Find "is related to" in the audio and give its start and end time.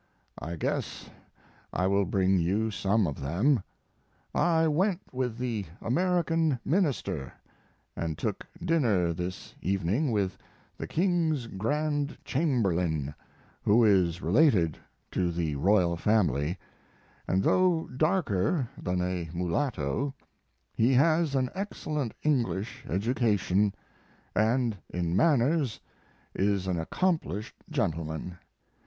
13.85-15.31